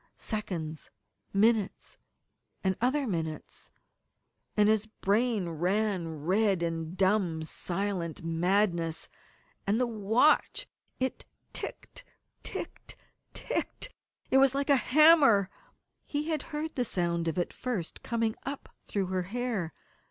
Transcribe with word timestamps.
Seconds, 0.17 0.89
minutes, 1.31 1.95
and 2.63 2.75
other 2.81 3.05
minutes 3.05 3.69
and 4.57 4.67
his 4.67 4.87
brain 4.87 5.47
ran 5.49 6.23
red 6.25 6.63
in 6.63 6.95
dumb, 6.95 7.43
silent 7.43 8.23
madness. 8.23 9.07
And 9.67 9.79
the 9.79 9.85
watch! 9.85 10.67
It 10.99 11.25
ticked, 11.53 12.03
ticked, 12.41 12.95
ticked! 13.35 13.93
It 14.31 14.39
was 14.39 14.55
like 14.55 14.71
a 14.71 14.75
hammer. 14.75 15.51
He 16.07 16.29
had 16.29 16.41
heard 16.49 16.73
the 16.73 16.83
sound 16.83 17.27
of 17.27 17.37
it 17.37 17.53
first 17.53 18.01
coming 18.01 18.35
up 18.43 18.69
through 18.87 19.05
her 19.05 19.21
hair. 19.29 19.71